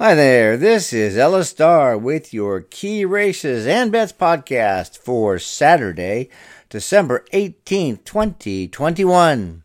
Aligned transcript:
Hi 0.00 0.14
there, 0.14 0.56
this 0.56 0.92
is 0.92 1.18
Ellis 1.18 1.50
Starr 1.50 1.98
with 1.98 2.32
your 2.32 2.60
Key 2.60 3.04
Races 3.04 3.66
and 3.66 3.90
Bets 3.90 4.12
podcast 4.12 4.96
for 4.96 5.40
Saturday, 5.40 6.28
December 6.70 7.24
18th, 7.32 8.04
2021. 8.04 9.64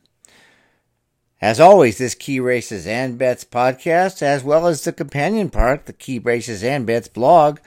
As 1.39 1.59
always, 1.59 1.99
this 1.99 2.15
Key 2.15 2.39
Races 2.39 2.87
and 2.87 3.19
Bets 3.19 3.43
podcast, 3.43 4.23
as 4.23 4.43
well 4.43 4.65
as 4.65 4.83
the 4.83 4.91
companion 4.91 5.51
part, 5.51 5.85
the 5.85 5.93
Key 5.93 6.17
Races 6.17 6.63
and 6.63 6.87
Bets 6.87 7.09
blog, 7.09 7.59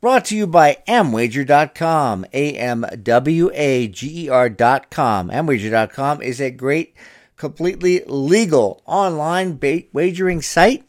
brought 0.00 0.24
to 0.24 0.36
you 0.36 0.48
by 0.48 0.78
Amwager.com, 0.88 2.26
A-M-W-A-G-E-R.com. 2.32 2.90
Amwager.com 5.30 6.20
is 6.20 6.40
a 6.40 6.50
great, 6.50 6.96
completely 7.36 8.02
legal 8.08 8.82
online 8.86 9.52
bait 9.52 9.88
wagering 9.92 10.42
site 10.42 10.84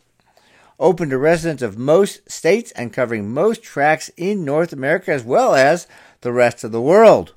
open 0.79 1.09
to 1.09 1.17
residents 1.17 1.61
of 1.61 1.77
most 1.77 2.29
states 2.29 2.71
and 2.71 2.93
covering 2.93 3.33
most 3.33 3.63
tracks 3.63 4.09
in 4.17 4.45
North 4.45 4.73
America 4.73 5.11
as 5.11 5.23
well 5.23 5.55
as 5.55 5.87
the 6.21 6.31
rest 6.31 6.63
of 6.63 6.71
the 6.71 6.81
world. 6.81 7.33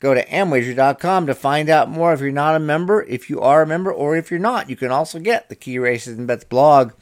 Go 0.00 0.14
to 0.14 0.24
Amwager.com 0.26 1.26
to 1.26 1.34
find 1.34 1.68
out 1.68 1.90
more 1.90 2.14
if 2.14 2.20
you're 2.20 2.32
not 2.32 2.56
a 2.56 2.60
member, 2.60 3.02
if 3.02 3.28
you 3.28 3.40
are 3.40 3.62
a 3.62 3.66
member, 3.66 3.92
or 3.92 4.16
if 4.16 4.30
you're 4.30 4.40
not. 4.40 4.70
You 4.70 4.76
can 4.76 4.90
also 4.90 5.18
get 5.18 5.48
the 5.48 5.54
Key 5.54 5.78
Races 5.78 6.16
and 6.16 6.26
Bets 6.26 6.44
blog 6.44 6.92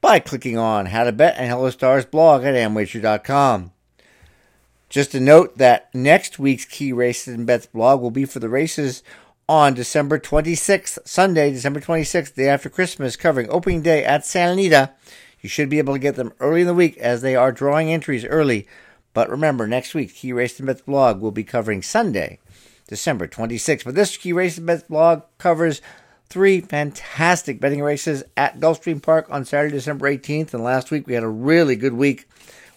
by 0.00 0.20
clicking 0.20 0.56
on 0.56 0.86
How 0.86 1.04
to 1.04 1.12
Bet 1.12 1.34
and 1.36 1.50
Ellis 1.50 1.74
Starr's 1.74 2.04
blog 2.04 2.44
at 2.44 2.54
Amwager.com. 2.54 3.72
Just 4.88 5.14
a 5.16 5.20
note 5.20 5.58
that 5.58 5.92
next 5.92 6.38
week's 6.38 6.64
Key 6.64 6.92
Races 6.92 7.34
and 7.34 7.44
Bets 7.44 7.66
blog 7.66 8.00
will 8.00 8.12
be 8.12 8.24
for 8.24 8.38
the 8.38 8.48
races 8.48 9.02
on 9.48 9.74
December 9.74 10.18
26th, 10.18 10.98
Sunday, 11.04 11.50
December 11.50 11.80
26th, 11.80 12.34
day 12.34 12.48
after 12.48 12.70
Christmas, 12.70 13.16
covering 13.16 13.48
opening 13.50 13.82
day 13.82 14.04
at 14.04 14.24
Santa 14.24 14.52
Anita. 14.52 14.92
You 15.40 15.48
should 15.48 15.68
be 15.68 15.78
able 15.78 15.92
to 15.92 15.98
get 15.98 16.16
them 16.16 16.32
early 16.40 16.62
in 16.62 16.66
the 16.66 16.74
week 16.74 16.96
as 16.98 17.20
they 17.20 17.36
are 17.36 17.52
drawing 17.52 17.92
entries 17.92 18.24
early. 18.24 18.66
But 19.12 19.28
remember, 19.28 19.66
next 19.66 19.94
week, 19.94 20.14
Key 20.14 20.32
Race 20.32 20.58
and 20.58 20.66
Bets 20.66 20.80
blog 20.80 21.20
will 21.20 21.30
be 21.30 21.44
covering 21.44 21.82
Sunday, 21.82 22.38
December 22.88 23.28
26th. 23.28 23.84
But 23.84 23.94
this 23.94 24.16
Key 24.16 24.32
Race 24.32 24.56
and 24.56 24.66
Bets 24.66 24.84
blog 24.84 25.22
covers 25.38 25.82
three 26.28 26.60
fantastic 26.60 27.60
betting 27.60 27.82
races 27.82 28.24
at 28.36 28.58
Gulfstream 28.58 29.02
Park 29.02 29.26
on 29.30 29.44
Saturday, 29.44 29.74
December 29.74 30.10
18th. 30.10 30.54
And 30.54 30.64
last 30.64 30.90
week 30.90 31.06
we 31.06 31.14
had 31.14 31.22
a 31.22 31.28
really 31.28 31.76
good 31.76 31.92
week. 31.92 32.26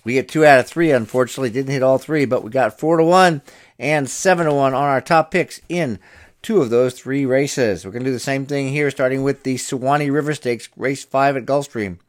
We 0.03 0.14
get 0.14 0.30
two 0.30 0.45
out 0.45 0.59
of 0.59 0.67
three, 0.67 0.92
unfortunately. 0.92 1.49
Didn't 1.49 1.72
hit 1.72 1.83
all 1.83 1.97
three, 1.97 2.25
but 2.25 2.44
we 2.44 2.49
got 2.49 2.80
four 2.80 2.97
to 2.97 3.03
one 3.03 3.42
and 3.80 4.09
seven 4.09 4.45
to 4.45 4.53
one 4.53 4.73
on 4.73 4.83
our 4.83 5.02
top 5.02 5.31
picks 5.31 5.59
in 5.70 5.99
two 6.41 6.61
of 6.61 6.69
those 6.69 6.93
three 6.93 7.25
races. 7.25 7.83
We're 7.83 7.91
going 7.91 8.03
to 8.03 8.09
do 8.09 8.13
the 8.13 8.19
same 8.19 8.45
thing 8.45 8.69
here, 8.69 8.91
starting 8.91 9.23
with 9.23 9.43
the 9.43 9.57
Suwannee 9.57 10.09
River 10.09 10.33
Stakes, 10.33 10.69
race 10.75 11.03
five 11.03 11.35
at 11.38 11.45
Gulfstream 11.45 11.99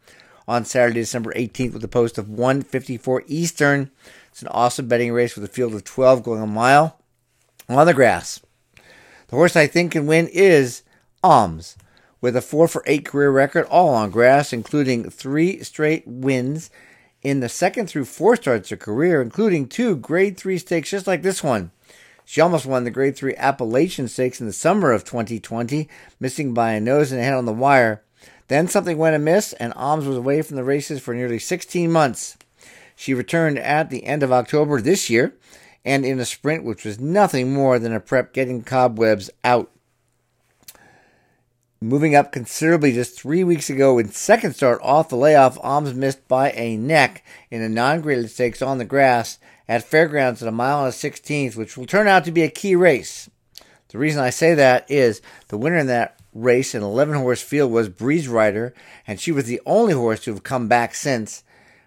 on 0.47 0.65
Saturday, 0.65 1.01
December 1.01 1.33
18th, 1.35 1.75
with 1.75 1.85
a 1.85 1.89
post 1.89 2.19
of 2.19 2.29
154 2.29 3.25
Eastern. 3.27 3.91
It's 4.31 4.43
an 4.43 4.49
awesome 4.49 4.89
betting 4.89 5.13
race 5.13 5.35
with 5.35 5.45
a 5.45 5.49
field 5.49 5.75
of 5.75 5.85
12 5.85 6.23
going 6.23 6.43
a 6.43 6.47
mile 6.47 6.99
on 7.69 7.87
the 7.87 7.95
grass. 7.95 8.41
The 9.29 9.37
horse 9.37 9.57
I 9.57 9.67
think 9.67 9.93
can 9.93 10.07
win 10.07 10.29
is 10.29 10.83
Alms, 11.23 11.77
with 12.21 12.35
a 12.35 12.41
4 12.41 12.69
for 12.69 12.83
8 12.87 13.05
career 13.05 13.31
record, 13.31 13.67
all 13.67 13.91
on 13.91 14.11
grass, 14.11 14.53
including 14.53 15.11
three 15.11 15.63
straight 15.63 16.05
wins 16.07 16.71
in 17.23 17.41
the 17.41 17.49
second 17.49 17.89
through 17.89 18.05
four 18.05 18.37
starts 18.37 18.73
of 18.73 18.79
career, 18.79 19.21
including 19.21 19.67
two 19.67 19.97
grade 19.97 20.37
3 20.37 20.59
stakes 20.59 20.91
just 20.91 21.07
like 21.07 21.23
this 21.23 21.43
one. 21.43 21.71
She 22.31 22.43
almost 22.43 22.67
won 22.67 22.85
the 22.85 22.91
Grade 22.91 23.17
3 23.17 23.37
Appalachian 23.37 24.07
Stakes 24.07 24.39
in 24.39 24.47
the 24.47 24.53
summer 24.53 24.93
of 24.93 25.03
2020, 25.03 25.89
missing 26.21 26.53
by 26.53 26.73
a 26.73 26.81
nose 26.81 27.11
and 27.11 27.19
a 27.19 27.25
head 27.25 27.33
on 27.33 27.47
the 27.47 27.55
wire. 27.55 28.03
Then 28.49 28.69
something 28.69 28.99
went 28.99 29.17
amiss, 29.17 29.55
and 29.55 29.73
Alms 29.73 30.05
was 30.05 30.19
away 30.19 30.43
from 30.43 30.57
the 30.57 30.63
races 30.63 31.01
for 31.01 31.15
nearly 31.15 31.39
16 31.39 31.91
months. 31.91 32.37
She 32.95 33.15
returned 33.15 33.59
at 33.59 33.89
the 33.89 34.05
end 34.05 34.23
of 34.23 34.31
October 34.31 34.83
this 34.83 35.09
year, 35.09 35.37
and 35.87 36.05
in 36.05 36.21
a 36.21 36.27
sprint 36.27 36.65
which 36.65 36.85
was 36.85 37.01
nothing 37.01 37.55
more 37.55 37.79
than 37.79 37.95
a 37.95 37.99
prep 37.99 38.35
getting 38.35 38.63
cobwebs 38.63 39.31
out. 39.43 39.71
Moving 41.81 42.15
up 42.15 42.31
considerably 42.31 42.93
just 42.93 43.19
three 43.19 43.43
weeks 43.43 43.71
ago 43.71 43.99
in 43.99 44.11
second 44.11 44.55
start 44.55 44.81
off 44.83 45.09
the 45.09 45.17
layoff, 45.17 45.57
Alms 45.63 45.95
missed 45.95 46.29
by 46.29 46.51
a 46.51 46.77
neck 46.77 47.25
in 47.51 47.63
a 47.63 47.71
non-graded 47.71 48.31
stakes 48.31 48.61
on 48.61 48.77
the 48.77 48.85
grass 48.85 49.39
at 49.69 49.85
Fairgrounds 49.85 50.43
at 50.43 50.49
a 50.49 50.53
mile 50.53 50.81
and 50.81 50.89
a 50.89 50.93
sixteenth, 50.93 51.57
which 51.57 51.77
will 51.77 51.87
turn 51.87 52.09
out 52.09 52.25
to 52.25 52.33
be 52.33 52.43
a 52.43 52.49
key 52.49 52.75
race. 52.75 53.29
The 53.89 53.99
reason 53.99 54.23
I 54.23 54.31
say 54.31 54.55
that 54.55 54.91
is 54.91 55.23
the 55.49 55.59
winner 55.59 55.79
in 55.79 55.87
that 55.87 56.19
race, 56.35 56.75
an 56.75 56.83
11 56.83 57.17
horse 57.17 57.43
field, 57.43 57.73
was 57.73 57.89
Breeze 57.89 58.29
Rider, 58.29 58.75
and 59.07 59.19
she 59.19 59.33
was 59.33 59.47
the 59.47 59.61
only 59.65 59.95
horse 59.95 60.21
to 60.25 60.33
have 60.33 60.43
come 60.43 60.69
back 60.69 60.95
since. 60.95 61.43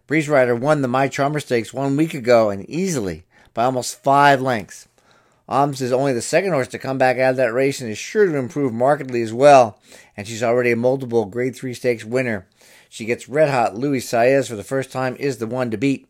Breeze 0.07 0.27
Rider 0.27 0.55
won 0.55 0.81
the 0.81 0.87
My 0.87 1.07
Charmer 1.07 1.39
Stakes 1.39 1.73
one 1.73 1.95
week 1.95 2.13
ago 2.13 2.49
and 2.49 2.69
easily 2.69 3.23
by 3.53 3.63
almost 3.65 4.03
five 4.03 4.41
lengths. 4.41 4.87
Alms 5.47 5.81
is 5.81 5.91
only 5.91 6.13
the 6.13 6.21
second 6.21 6.53
horse 6.53 6.69
to 6.69 6.79
come 6.79 6.97
back 6.97 7.17
out 7.17 7.31
of 7.31 7.37
that 7.37 7.53
race 7.53 7.81
and 7.81 7.89
is 7.89 7.97
sure 7.97 8.25
to 8.25 8.37
improve 8.37 8.73
markedly 8.73 9.21
as 9.21 9.33
well, 9.33 9.79
and 10.15 10.27
she's 10.27 10.43
already 10.43 10.71
a 10.71 10.75
multiple 10.75 11.25
Grade 11.25 11.55
3 11.55 11.73
Stakes 11.73 12.05
winner. 12.05 12.47
She 12.89 13.05
gets 13.05 13.29
red 13.29 13.49
hot. 13.49 13.75
Luis 13.75 14.09
Saez 14.09 14.47
for 14.47 14.55
the 14.55 14.63
first 14.63 14.91
time 14.91 15.15
is 15.17 15.37
the 15.37 15.47
one 15.47 15.71
to 15.71 15.77
beat. 15.77 16.07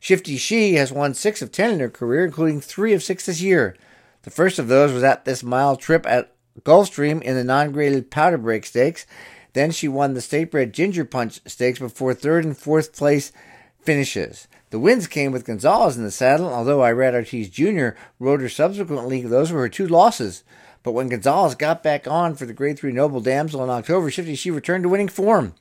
Shifty 0.00 0.36
She 0.36 0.74
has 0.74 0.92
won 0.92 1.14
six 1.14 1.42
of 1.42 1.52
ten 1.52 1.72
in 1.72 1.80
her 1.80 1.90
career, 1.90 2.24
including 2.24 2.60
three 2.60 2.92
of 2.92 3.02
six 3.02 3.26
this 3.26 3.40
year. 3.40 3.76
The 4.22 4.30
first 4.30 4.58
of 4.58 4.68
those 4.68 4.92
was 4.92 5.02
at 5.02 5.24
this 5.24 5.42
mile 5.42 5.76
trip 5.76 6.06
at 6.06 6.34
Gulfstream 6.62 7.22
in 7.22 7.34
the 7.34 7.44
non-graded 7.44 8.10
Powder 8.10 8.38
Break 8.38 8.66
Stakes. 8.66 9.06
Then 9.52 9.70
she 9.70 9.88
won 9.88 10.14
the 10.14 10.20
State 10.20 10.50
Bred 10.50 10.72
Ginger 10.72 11.04
Punch 11.04 11.40
Stakes 11.46 11.78
before 11.78 12.14
third 12.14 12.44
and 12.44 12.56
fourth 12.56 12.96
place 12.96 13.32
finishes. 13.80 14.46
The 14.70 14.78
wins 14.78 15.06
came 15.06 15.32
with 15.32 15.46
Gonzalez 15.46 15.96
in 15.96 16.04
the 16.04 16.10
saddle, 16.10 16.52
although 16.52 16.80
Irad 16.80 17.14
Ortiz 17.14 17.48
Jr. 17.48 17.98
rode 18.18 18.42
her 18.42 18.48
subsequently. 18.48 19.22
Those 19.22 19.50
were 19.50 19.62
her 19.62 19.68
two 19.68 19.86
losses. 19.86 20.44
But 20.82 20.92
when 20.92 21.08
Gonzalez 21.08 21.54
got 21.54 21.82
back 21.82 22.06
on 22.06 22.34
for 22.34 22.44
the 22.44 22.52
Grade 22.52 22.78
3 22.78 22.92
Noble 22.92 23.20
Damsel 23.20 23.64
in 23.64 23.70
October, 23.70 24.10
Shifty 24.10 24.34
She 24.34 24.50
returned 24.50 24.84
to 24.84 24.88
winning 24.88 25.08
form. 25.08 25.54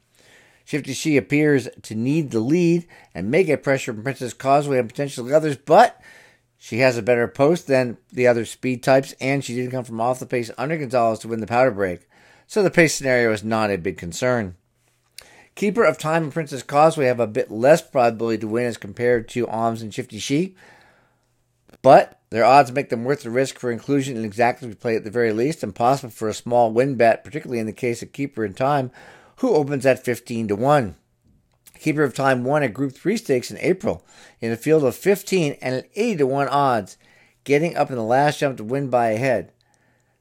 Shifty 0.68 0.92
She 0.92 1.16
appears 1.16 1.70
to 1.84 1.96
need 1.96 2.32
the 2.32 2.42
lead 2.42 2.86
and 3.14 3.32
may 3.32 3.46
get 3.46 3.64
pressure 3.64 3.94
from 3.94 4.04
Princess 4.04 4.34
Causeway 4.34 4.80
and 4.80 4.90
potentially 4.90 5.34
others, 5.34 5.56
but 5.56 6.02
she 6.58 6.80
has 6.80 6.98
a 6.98 7.02
better 7.02 7.26
post 7.30 7.68
than 7.68 7.96
the 8.12 8.28
other 8.28 8.44
speed 8.44 8.84
types, 8.84 9.16
and 9.22 9.46
she 9.46 9.56
didn't 9.56 9.72
come 9.72 9.86
from 9.86 10.02
off 10.02 10.20
the 10.20 10.26
pace 10.26 10.52
under 10.58 10.78
Gonzalez 10.78 11.20
to 11.20 11.30
win 11.30 11.40
the 11.40 11.48
powder 11.48 11.72
break. 11.72 12.10
So 12.48 12.62
the 12.62 12.70
pace 12.70 12.94
scenario 12.94 13.32
is 13.32 13.46
not 13.46 13.72
a 13.72 13.78
big 13.78 13.98
concern. 13.98 14.58
Keeper 15.56 15.86
of 15.86 15.98
Time 15.98 16.24
and 16.24 16.34
Princess 16.34 16.64
Causeway 16.64 17.06
have 17.06 17.22
a 17.22 17.28
bit 17.28 17.50
less 17.50 17.82
probability 17.82 18.40
to 18.40 18.48
win 18.50 18.66
as 18.66 18.76
compared 18.76 19.30
to 19.30 19.48
Alms 19.48 19.82
and 19.82 19.94
Shifty 19.94 20.20
She, 20.20 20.58
but 21.82 22.20
their 22.30 22.44
odds 22.44 22.74
make 22.74 22.90
them 22.90 23.06
worth 23.06 23.24
the 23.24 23.30
risk 23.30 23.58
for 23.58 23.72
inclusion 23.72 24.18
in 24.18 24.30
exacta 24.30 24.78
play 24.78 24.98
at 24.98 25.06
the 25.06 25.12
very 25.12 25.32
least, 25.32 25.64
and 25.64 25.74
possible 25.74 26.10
for 26.10 26.28
a 26.28 26.34
small 26.34 26.74
win 26.74 26.96
bet, 26.96 27.24
particularly 27.24 27.62
in 27.62 27.68
the 27.68 27.72
case 27.72 28.02
of 28.02 28.12
Keeper 28.12 28.44
in 28.44 28.54
Time, 28.54 28.92
who 29.38 29.54
opens 29.54 29.86
at 29.86 30.04
15 30.04 30.50
to 30.50 30.56
1. 30.56 30.96
Keeper 31.80 32.04
of 32.04 32.14
Time 32.14 32.44
won 32.44 32.64
a 32.64 32.70
Group 32.70 32.94
3 32.94 33.18
stakes 33.18 33.52
in 33.52 33.58
April 33.60 34.06
in 34.42 34.52
a 34.52 34.58
field 34.58 34.84
of 34.84 34.96
15 34.96 35.58
and 35.62 35.76
an 35.76 35.84
80 35.96 36.18
to 36.18 36.28
1 36.28 36.48
odds, 36.48 36.98
getting 37.44 37.76
up 37.76 37.90
in 37.90 37.96
the 37.96 38.04
last 38.04 38.40
jump 38.40 38.58
to 38.58 38.64
win 38.64 38.90
by 38.90 39.10
a 39.10 39.18
head. 39.18 39.52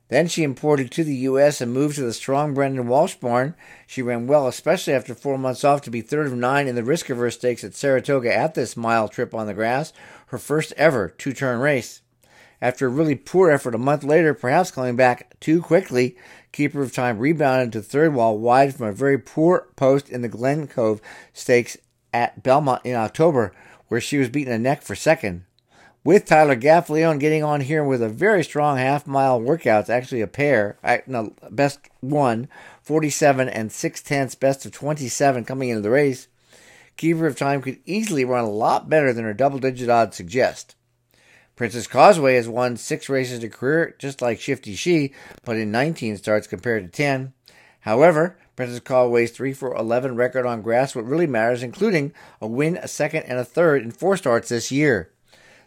Then 0.09 0.29
she 0.29 0.45
imported 0.45 0.93
to 0.93 1.03
the 1.03 1.15
U.S. 1.15 1.61
and 1.61 1.73
moved 1.73 1.97
to 1.97 2.03
the 2.03 2.13
strong 2.13 2.55
Brendan 2.55 2.87
Walsh 2.87 3.17
barn. 3.17 3.57
She 3.89 4.03
ran 4.03 4.29
well, 4.29 4.47
especially 4.47 4.93
after 4.93 5.15
four 5.15 5.37
months 5.37 5.65
off, 5.65 5.83
to 5.83 5.91
be 5.91 6.01
third 6.01 6.27
of 6.27 6.35
nine 6.35 6.69
in 6.69 6.77
the 6.77 6.83
Riskaverse 6.83 7.33
stakes 7.33 7.65
at 7.65 7.75
Saratoga 7.75 8.33
at 8.33 8.55
this 8.55 8.77
mile 8.77 9.09
trip 9.09 9.35
on 9.35 9.49
the 9.49 9.55
grass, 9.55 9.93
her 10.27 10.39
first 10.39 10.73
ever 10.77 11.09
two 11.09 11.33
turn 11.33 11.59
race. 11.59 12.03
After 12.63 12.87
a 12.87 12.91
really 12.91 13.17
poor 13.17 13.51
effort 13.51 13.75
a 13.75 13.79
month 13.79 14.05
later, 14.05 14.33
perhaps 14.33 14.71
coming 14.71 14.97
back 14.97 15.39
too 15.41 15.61
quickly, 15.61 16.17
Keeper 16.57 16.81
of 16.81 16.95
Time 16.95 17.19
rebounded 17.19 17.71
to 17.75 17.83
third 17.83 18.15
while 18.15 18.39
wide 18.39 18.75
from 18.75 18.87
a 18.87 18.93
very 18.93 19.19
poor 19.19 19.69
post 19.77 20.09
in 20.09 20.23
the 20.23 20.29
Glen 20.29 20.67
Cove 20.67 21.03
Stakes 21.35 21.77
at 22.15 22.43
Belmont 22.43 22.81
in 22.83 22.95
October, 22.95 23.53
where 23.89 24.01
she 24.01 24.17
was 24.17 24.31
beaten 24.31 24.55
a 24.55 24.59
neck 24.59 24.81
for 24.81 24.95
second. 24.95 25.45
With 26.03 26.25
Tyler 26.25 26.57
Gaffalione 26.57 27.21
getting 27.21 27.45
on 27.45 27.61
here 27.61 27.85
with 27.85 28.01
a 28.01 28.09
very 28.09 28.43
strong 28.43 28.79
half 28.79 29.07
mile 29.07 29.39
workouts, 29.39 29.91
actually 29.91 30.23
a 30.23 30.27
pair, 30.27 30.79
no, 31.07 31.35
best 31.51 31.81
one, 32.01 32.49
47 32.81 33.51
and 33.51 33.71
6 33.71 34.03
tenths, 34.03 34.35
best 34.35 34.65
of 34.65 34.73
27 34.73 35.45
coming 35.45 35.69
into 35.69 35.83
the 35.83 35.91
race. 35.91 36.27
Keeper 36.97 37.27
of 37.27 37.37
Time 37.37 37.61
could 37.61 37.81
easily 37.85 38.25
run 38.25 38.45
a 38.45 38.51
lot 38.51 38.89
better 38.89 39.13
than 39.13 39.25
her 39.25 39.35
double 39.35 39.59
digit 39.59 39.91
odds 39.91 40.17
suggest. 40.17 40.76
Princess 41.57 41.87
Causeway 41.87 42.35
has 42.35 42.49
won 42.49 42.77
six 42.77 43.09
races 43.09 43.43
in 43.43 43.51
career, 43.51 43.97
just 43.99 44.21
like 44.21 44.39
Shifty 44.39 44.75
She, 44.75 45.13
but 45.43 45.57
in 45.57 45.71
19 45.73 46.19
starts 46.19 46.47
compared 46.47 46.85
to 46.85 46.91
10. 46.91 47.33
However, 47.81 48.39
Princess 48.57 48.81
Causeway's 48.81 49.31
3 49.31 49.55
for 49.55 49.75
11 49.75 50.17
record 50.17 50.45
on 50.45 50.61
grass, 50.61 50.95
what 50.95 51.07
really 51.07 51.27
matters, 51.27 51.63
including 51.63 52.13
a 52.43 52.47
win, 52.47 52.77
a 52.77 52.87
second, 52.87 53.23
and 53.23 53.39
a 53.39 53.45
third 53.45 53.83
in 53.83 53.91
four 53.91 54.19
starts 54.19 54.51
this 54.51 54.71
year. 54.71 55.11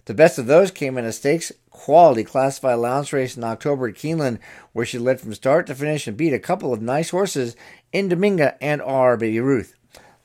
The 0.05 0.13
best 0.13 0.37
of 0.37 0.45
those 0.45 0.69
came 0.69 0.97
in 0.97 1.05
a 1.05 1.11
stakes 1.11 1.51
quality 1.71 2.23
classified 2.23 2.75
allowance 2.75 3.13
race 3.13 3.37
in 3.37 3.43
October 3.43 3.87
at 3.87 3.95
Keeneland, 3.95 4.39
where 4.73 4.85
she 4.85 4.99
led 4.99 5.19
from 5.19 5.33
start 5.33 5.65
to 5.67 5.75
finish 5.75 6.07
and 6.07 6.17
beat 6.17 6.33
a 6.33 6.39
couple 6.39 6.71
of 6.71 6.81
nice 6.81 7.09
horses 7.09 7.55
in 7.91 8.09
Dominga 8.09 8.57
and 8.61 8.81
R. 8.81 9.17
Baby 9.17 9.39
Ruth. 9.39 9.75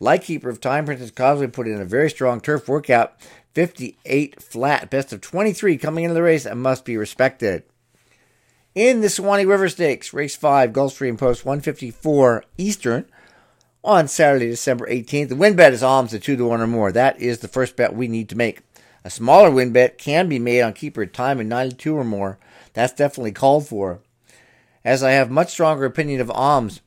Like 0.04 0.24
Keeper 0.24 0.50
of 0.50 0.60
Time, 0.60 0.84
Princess 0.84 1.10
Causeway 1.10 1.48
put 1.48 1.66
in 1.66 1.80
a 1.80 1.84
very 1.84 2.10
strong 2.10 2.40
turf 2.40 2.68
workout, 2.68 3.14
58 3.54 4.42
flat, 4.42 4.90
best 4.90 5.12
of 5.12 5.20
23 5.20 5.78
coming 5.78 6.04
into 6.04 6.14
the 6.14 6.22
race, 6.22 6.44
and 6.44 6.62
must 6.62 6.84
be 6.84 6.96
respected. 6.96 7.64
In 8.74 9.00
the 9.00 9.08
Suwannee 9.08 9.46
River 9.46 9.68
Stakes, 9.68 10.12
race 10.12 10.36
5, 10.36 10.72
Gulfstream 10.72 11.16
Post 11.16 11.44
154 11.44 12.44
Eastern, 12.58 13.06
on 13.82 14.08
Saturday, 14.08 14.48
December 14.48 14.86
18th. 14.88 15.28
The 15.28 15.36
win 15.36 15.56
bet 15.56 15.72
is 15.72 15.82
alms 15.82 16.14
at 16.14 16.22
2 16.22 16.36
to 16.36 16.44
1 16.46 16.60
or 16.60 16.66
more. 16.66 16.90
That 16.90 17.20
is 17.20 17.40
the 17.40 17.48
first 17.48 17.76
bet 17.76 17.94
we 17.94 18.08
need 18.08 18.28
to 18.30 18.36
make. 18.36 18.60
A 19.04 19.10
smaller 19.10 19.50
win 19.50 19.72
bet 19.72 19.98
can 19.98 20.28
be 20.28 20.38
made 20.38 20.62
on 20.62 20.72
keeper 20.72 21.02
of 21.02 21.12
time 21.12 21.38
in 21.38 21.48
92 21.48 21.94
or 21.94 22.04
more. 22.04 22.38
That's 22.72 22.94
definitely 22.94 23.32
called 23.32 23.68
for. 23.68 24.00
As 24.84 25.02
I 25.02 25.12
have 25.12 25.30
much 25.30 25.50
stronger 25.50 25.84
opinion 25.84 26.20
of 26.20 26.30
alms, 26.30 26.80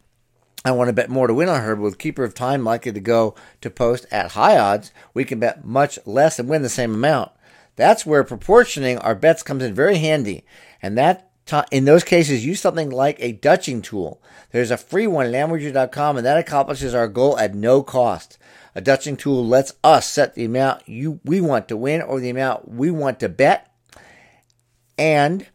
I 0.66 0.72
want 0.72 0.90
to 0.90 0.94
bet 0.94 1.10
more 1.10 1.28
to 1.28 1.34
win 1.34 1.50
on 1.50 1.62
her, 1.62 1.76
but 1.76 1.84
with 1.84 1.98
keeper 1.98 2.24
of 2.24 2.34
time 2.34 2.64
likely 2.64 2.92
to 2.92 3.00
go 3.00 3.36
to 3.62 3.70
post 3.70 4.06
at 4.12 4.32
high 4.32 4.58
odds, 4.58 4.92
we 5.14 5.24
can 5.24 5.40
bet 5.40 5.64
much 5.64 6.00
less 6.06 6.40
and 6.40 6.50
win 6.50 6.62
the 6.62 6.70
same 6.70 6.94
amount. 6.94 7.32
That's 7.76 8.06
where 8.06 8.24
proportioning 8.24 8.98
our 8.98 9.16
bets 9.16 9.44
comes 9.44 9.64
in 9.64 9.74
very 9.74 9.98
handy. 9.98 10.44
And 10.82 10.98
that 10.98 11.28
in 11.72 11.86
those 11.86 12.04
cases, 12.04 12.46
use 12.46 12.60
something 12.60 12.90
like 12.90 13.18
a 13.20 13.32
Dutching 13.32 13.82
tool. 13.82 14.22
There's 14.52 14.72
a 14.72 14.78
free 14.78 15.08
one 15.08 15.28
at 15.28 15.34
amwager.com, 15.34 16.18
and 16.18 16.26
that 16.26 16.38
accomplishes 16.38 16.94
our 16.94 17.08
goal 17.08 17.38
at 17.38 17.56
no 17.56 17.84
cost. 17.84 18.38
A 18.76 18.82
Dutching 18.82 19.16
tool 19.16 19.46
lets 19.46 19.74
us 19.84 20.08
set 20.08 20.36
the 20.36 20.44
amount 20.44 20.88
you 20.88 21.20
we 21.24 21.40
want 21.40 21.68
to 21.70 21.78
win 21.78 22.02
or 22.02 22.20
the 22.20 22.30
amount 22.30 22.70
we 22.70 22.92
want 22.92 23.20
to 23.22 23.30
bet, 23.30 23.72
and 24.98 25.48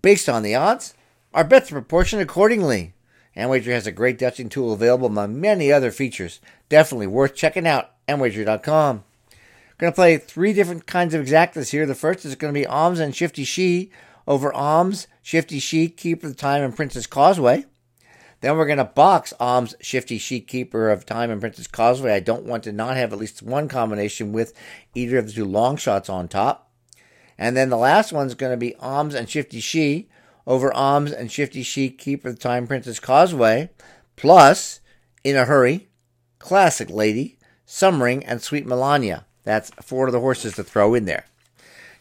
based 0.00 0.28
on 0.28 0.42
the 0.42 0.54
odds, 0.54 0.94
our 1.34 1.44
bets 1.44 1.70
are 1.70 1.74
proportioned 1.74 2.22
accordingly. 2.22 2.94
Amwager 3.38 3.72
has 3.72 3.86
a 3.86 3.92
great 3.92 4.18
Dutching 4.18 4.48
tool 4.48 4.72
available 4.72 5.06
among 5.06 5.40
many 5.40 5.70
other 5.72 5.92
features. 5.92 6.40
Definitely 6.68 7.06
worth 7.06 7.34
checking 7.34 7.66
out. 7.66 7.92
Amwager.com. 8.08 9.04
Going 9.78 9.92
to 9.92 9.94
play 9.94 10.18
three 10.18 10.52
different 10.52 10.86
kinds 10.86 11.14
of 11.14 11.24
exactas 11.24 11.70
here. 11.70 11.86
The 11.86 11.94
first 11.94 12.24
is 12.24 12.34
going 12.34 12.52
to 12.52 12.60
be 12.60 12.66
Alms 12.66 12.98
and 12.98 13.14
Shifty 13.14 13.44
She 13.44 13.92
over 14.26 14.52
Alms, 14.52 15.06
Shifty 15.22 15.60
She, 15.60 15.88
Keeper 15.88 16.26
of 16.26 16.36
Time, 16.36 16.64
and 16.64 16.74
Princess 16.74 17.06
Causeway. 17.06 17.64
Then 18.40 18.56
we're 18.56 18.66
going 18.66 18.78
to 18.78 18.84
box 18.84 19.32
Alms, 19.38 19.76
Shifty 19.80 20.18
She, 20.18 20.40
Keeper 20.40 20.90
of 20.90 21.06
Time, 21.06 21.30
and 21.30 21.40
Princess 21.40 21.68
Causeway. 21.68 22.14
I 22.14 22.20
don't 22.20 22.44
want 22.44 22.64
to 22.64 22.72
not 22.72 22.96
have 22.96 23.12
at 23.12 23.20
least 23.20 23.42
one 23.42 23.68
combination 23.68 24.32
with 24.32 24.52
either 24.96 25.16
of 25.16 25.26
the 25.26 25.32
two 25.32 25.44
long 25.44 25.76
shots 25.76 26.08
on 26.08 26.26
top. 26.26 26.72
And 27.38 27.56
then 27.56 27.70
the 27.70 27.76
last 27.76 28.12
one's 28.12 28.34
going 28.34 28.52
to 28.52 28.56
be 28.56 28.74
Alms 28.76 29.14
and 29.14 29.30
Shifty 29.30 29.60
She 29.60 30.08
over 30.48 30.72
Alms 30.72 31.12
and 31.12 31.30
Shifty 31.30 31.62
She, 31.62 31.90
Keeper 31.90 32.30
of 32.30 32.36
the 32.36 32.40
Time, 32.40 32.66
Princess 32.66 32.98
Causeway, 32.98 33.68
plus 34.16 34.80
In 35.22 35.36
a 35.36 35.44
Hurry, 35.44 35.88
Classic 36.38 36.88
Lady, 36.88 37.38
Summering, 37.66 38.24
and 38.24 38.40
Sweet 38.40 38.66
Melania. 38.66 39.26
That's 39.44 39.70
four 39.82 40.06
of 40.06 40.12
the 40.12 40.20
horses 40.20 40.54
to 40.54 40.64
throw 40.64 40.94
in 40.94 41.04
there. 41.04 41.26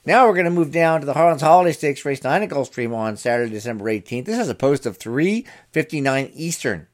Now 0.06 0.26
we're 0.26 0.34
going 0.34 0.46
to 0.46 0.52
move 0.52 0.72
down 0.72 1.02
to 1.02 1.06
the 1.06 1.14
Harlan's 1.14 1.42
Holiday 1.42 1.74
Stakes 1.74 2.06
race 2.06 2.24
9 2.24 2.42
at 2.42 2.50
Gulfstream 2.50 2.96
on 2.96 3.18
Saturday, 3.18 3.52
December 3.52 3.84
18th. 3.86 4.24
This 4.24 4.38
has 4.38 4.48
a 4.48 4.56
post 4.56 4.86
of 4.86 4.96
359 4.96 6.32
Eastern. 6.34 6.88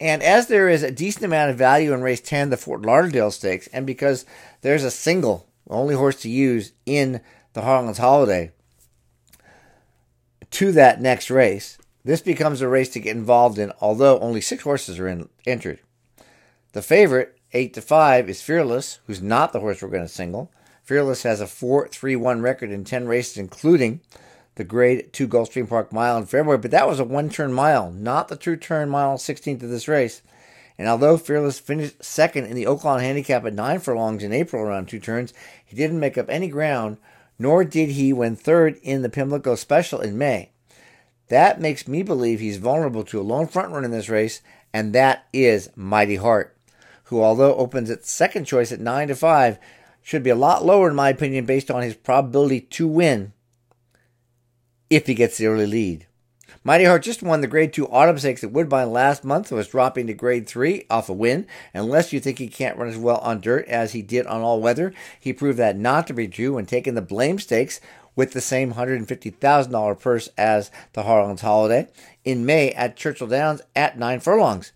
And 0.00 0.22
as 0.22 0.46
there 0.46 0.70
is 0.70 0.82
a 0.82 0.90
decent 0.90 1.26
amount 1.26 1.50
of 1.50 1.58
value 1.58 1.92
in 1.92 2.00
race 2.00 2.22
10, 2.22 2.48
the 2.48 2.56
Fort 2.56 2.80
Lauderdale 2.80 3.30
Stakes, 3.30 3.66
and 3.68 3.86
because 3.86 4.24
there's 4.62 4.84
a 4.84 4.90
single, 4.90 5.46
only 5.68 5.94
horse 5.94 6.18
to 6.22 6.30
use 6.30 6.72
in 6.86 7.20
the 7.52 7.60
Harlan's 7.60 7.98
Holiday 7.98 8.52
to 10.52 10.72
that 10.72 11.00
next 11.00 11.30
race, 11.30 11.78
this 12.04 12.20
becomes 12.20 12.60
a 12.60 12.68
race 12.68 12.88
to 12.90 13.00
get 13.00 13.16
involved 13.16 13.58
in, 13.58 13.72
although 13.80 14.18
only 14.20 14.40
six 14.40 14.62
horses 14.62 14.98
are 14.98 15.08
in, 15.08 15.28
entered. 15.46 15.80
The 16.72 16.82
favorite, 16.82 17.38
8 17.52 17.74
to 17.74 17.82
5, 17.82 18.28
is 18.28 18.42
Fearless, 18.42 19.00
who's 19.06 19.20
not 19.20 19.52
the 19.52 19.60
horse 19.60 19.82
we're 19.82 19.88
going 19.88 20.02
to 20.02 20.08
single. 20.08 20.50
Fearless 20.82 21.22
has 21.22 21.40
a 21.40 21.46
4 21.46 21.88
3 21.88 22.16
1 22.16 22.40
record 22.40 22.70
in 22.70 22.84
10 22.84 23.06
races, 23.06 23.38
including 23.38 24.00
the 24.56 24.64
grade 24.64 25.12
2 25.12 25.28
Gulfstream 25.28 25.68
Park 25.68 25.92
mile 25.92 26.18
in 26.18 26.26
February, 26.26 26.58
but 26.58 26.70
that 26.70 26.88
was 26.88 27.00
a 27.00 27.04
one 27.04 27.30
turn 27.30 27.52
mile, 27.52 27.90
not 27.90 28.28
the 28.28 28.36
true 28.36 28.56
turn 28.56 28.88
mile 28.88 29.16
16th 29.16 29.62
of 29.62 29.70
this 29.70 29.88
race. 29.88 30.22
And 30.78 30.88
although 30.88 31.16
Fearless 31.16 31.60
finished 31.60 32.02
second 32.02 32.46
in 32.46 32.56
the 32.56 32.64
Oaklawn 32.64 33.00
handicap 33.00 33.44
at 33.44 33.54
nine 33.54 33.78
furlongs 33.78 34.24
in 34.24 34.32
April 34.32 34.62
around 34.62 34.86
two 34.86 34.98
turns, 34.98 35.32
he 35.64 35.76
didn't 35.76 36.00
make 36.00 36.18
up 36.18 36.28
any 36.28 36.48
ground, 36.48 36.96
nor 37.42 37.64
did 37.64 37.90
he 37.90 38.12
when 38.12 38.36
third 38.36 38.78
in 38.82 39.02
the 39.02 39.08
Pimlico 39.08 39.56
Special 39.56 40.00
in 40.00 40.16
May. 40.16 40.50
That 41.28 41.60
makes 41.60 41.88
me 41.88 42.02
believe 42.02 42.40
he's 42.40 42.56
vulnerable 42.56 43.04
to 43.04 43.20
a 43.20 43.22
lone 43.22 43.48
front 43.48 43.72
run 43.72 43.84
in 43.84 43.90
this 43.90 44.08
race, 44.08 44.40
and 44.72 44.92
that 44.92 45.26
is 45.32 45.68
Mighty 45.74 46.16
Heart, 46.16 46.56
who, 47.04 47.20
although 47.20 47.56
opens 47.56 47.90
at 47.90 48.06
second 48.06 48.44
choice 48.44 48.70
at 48.70 48.80
9 48.80 49.08
to 49.08 49.16
5, 49.16 49.58
should 50.00 50.22
be 50.22 50.30
a 50.30 50.36
lot 50.36 50.64
lower, 50.64 50.88
in 50.88 50.94
my 50.94 51.08
opinion, 51.08 51.44
based 51.44 51.70
on 51.70 51.82
his 51.82 51.94
probability 51.94 52.60
to 52.60 52.86
win 52.86 53.32
if 54.88 55.06
he 55.06 55.14
gets 55.14 55.38
the 55.38 55.46
early 55.46 55.66
lead. 55.66 56.06
Mighty 56.64 56.84
Heart 56.84 57.02
just 57.02 57.22
won 57.22 57.40
the 57.40 57.46
Grade 57.46 57.72
2 57.72 57.88
Autumn 57.88 58.18
Stakes 58.18 58.44
at 58.44 58.52
Woodbine 58.52 58.92
last 58.92 59.24
month 59.24 59.50
and 59.50 59.58
was 59.58 59.68
dropping 59.68 60.06
to 60.06 60.14
Grade 60.14 60.46
3 60.46 60.86
off 60.90 61.08
a 61.08 61.12
win. 61.12 61.46
Unless 61.74 62.12
you 62.12 62.20
think 62.20 62.38
he 62.38 62.48
can't 62.48 62.78
run 62.78 62.88
as 62.88 62.96
well 62.96 63.18
on 63.18 63.40
dirt 63.40 63.66
as 63.68 63.92
he 63.92 64.02
did 64.02 64.26
on 64.26 64.40
all 64.40 64.60
weather, 64.60 64.92
he 65.18 65.32
proved 65.32 65.58
that 65.58 65.76
not 65.76 66.06
to 66.06 66.14
be 66.14 66.28
true 66.28 66.54
when 66.54 66.66
taking 66.66 66.94
the 66.94 67.02
Blame 67.02 67.38
Stakes 67.38 67.80
with 68.14 68.32
the 68.32 68.40
same 68.40 68.74
$150,000 68.74 70.00
purse 70.00 70.28
as 70.36 70.70
the 70.92 71.02
Harlan's 71.02 71.40
Holiday 71.40 71.88
in 72.24 72.46
May 72.46 72.70
at 72.72 72.96
Churchill 72.96 73.26
Downs 73.26 73.62
at 73.74 73.98
9 73.98 74.20
furlongs. 74.20 74.72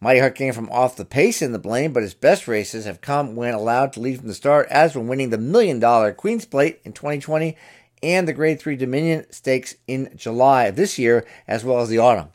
Mighty 0.00 0.20
Heart 0.20 0.36
came 0.36 0.52
from 0.52 0.70
off 0.70 0.94
the 0.94 1.04
pace 1.04 1.42
in 1.42 1.50
the 1.50 1.58
blame, 1.58 1.92
but 1.92 2.04
his 2.04 2.14
best 2.14 2.46
races 2.46 2.84
have 2.84 3.00
come 3.00 3.34
when 3.34 3.52
allowed 3.52 3.92
to 3.94 4.00
lead 4.00 4.18
from 4.18 4.28
the 4.28 4.34
start, 4.34 4.68
as 4.70 4.94
when 4.94 5.08
winning 5.08 5.30
the 5.30 5.38
million 5.38 5.80
dollar 5.80 6.12
Queen's 6.12 6.44
Plate 6.44 6.80
in 6.84 6.92
2020 6.92 7.56
and 8.02 8.26
the 8.26 8.32
Grade 8.32 8.60
3 8.60 8.76
Dominion 8.76 9.26
Stakes 9.30 9.76
in 9.86 10.12
July 10.16 10.64
of 10.64 10.76
this 10.76 10.98
year, 10.98 11.26
as 11.46 11.64
well 11.64 11.80
as 11.80 11.88
the 11.88 11.98
autumn. 11.98 12.28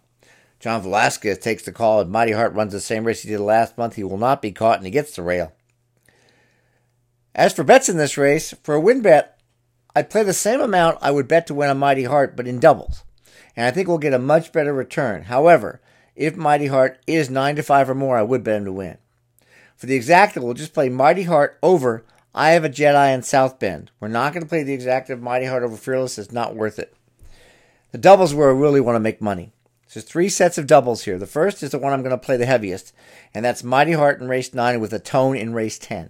John 0.60 0.82
Velasquez 0.82 1.40
takes 1.40 1.64
the 1.64 1.72
call, 1.72 2.00
and 2.00 2.10
Mighty 2.10 2.32
Heart 2.32 2.54
runs 2.54 2.72
the 2.72 2.80
same 2.80 3.04
race 3.04 3.22
he 3.22 3.30
did 3.30 3.40
last 3.40 3.78
month. 3.78 3.96
He 3.96 4.04
will 4.04 4.18
not 4.18 4.42
be 4.42 4.52
caught, 4.52 4.78
and 4.78 4.86
he 4.86 4.92
gets 4.92 5.16
the 5.16 5.22
rail. 5.22 5.52
As 7.36 7.54
for 7.54 7.64
bets 7.64 7.90
in 7.90 7.98
this 7.98 8.18
race, 8.18 8.54
for 8.64 8.76
a 8.76 8.80
win 8.80 9.02
bet, 9.02 9.40
I'd 9.96 10.10
play 10.10 10.24
the 10.24 10.34
same 10.34 10.62
amount 10.62 11.00
I 11.02 11.12
would 11.12 11.28
bet 11.28 11.48
to 11.48 11.54
win 11.54 11.70
a 11.70 11.76
Mighty 11.76 12.06
Heart, 12.06 12.36
but 12.36 12.48
in 12.48 12.60
doubles. 12.60 13.04
And 13.56 13.66
I 13.66 13.72
think 13.72 13.88
we'll 13.88 13.98
get 13.98 14.14
a 14.14 14.20
much 14.20 14.52
better 14.52 14.74
return. 14.74 15.24
However, 15.24 15.82
if 16.16 16.36
Mighty 16.36 16.68
Heart 16.68 17.00
is 17.08 17.30
9 17.30 17.56
to 17.58 17.64
5 17.64 17.90
or 17.90 17.96
more, 17.96 18.18
I 18.18 18.24
would 18.24 18.44
bet 18.44 18.58
him 18.58 18.66
to 18.66 18.72
win. 18.72 18.98
For 19.76 19.88
the 19.88 20.00
exacta, 20.00 20.42
we'll 20.42 20.54
just 20.54 20.74
play 20.74 20.90
Mighty 20.90 21.24
Heart 21.24 21.58
over 21.62 22.06
I 22.36 22.52
Have 22.52 22.66
a 22.66 22.70
Jedi 22.70 23.14
in 23.14 23.22
South 23.22 23.60
Bend. 23.60 23.92
We're 24.00 24.08
not 24.08 24.34
going 24.34 24.42
to 24.42 24.50
play 24.50 24.64
the 24.64 24.74
exact 24.74 25.12
of 25.12 25.22
Mighty 25.22 25.46
Heart 25.46 25.62
over 25.62 25.78
Fearless. 25.78 26.18
It's 26.18 26.32
not 26.32 26.56
worth 26.56 26.80
it. 26.80 26.96
The 27.92 28.00
doubles 28.00 28.34
where 28.34 28.50
I 28.50 28.54
really 28.54 28.82
want 28.82 28.96
to 28.96 29.00
make 29.00 29.22
money. 29.22 29.54
So 29.86 30.00
there's 30.00 30.10
three 30.10 30.30
sets 30.30 30.58
of 30.58 30.66
doubles 30.66 31.04
here. 31.04 31.20
The 31.20 31.28
first 31.28 31.62
is 31.62 31.70
the 31.70 31.78
one 31.78 31.94
I'm 31.94 32.02
going 32.02 32.10
to 32.10 32.18
play 32.18 32.36
the 32.36 32.48
heaviest, 32.48 32.92
and 33.36 33.46
that's 33.46 33.64
Mighty 33.64 33.92
Heart 33.92 34.20
in 34.20 34.28
race 34.28 34.52
9 34.52 34.80
with 34.80 34.94
Atone 34.94 35.38
in 35.38 35.54
race 35.54 35.78
10. 35.78 36.10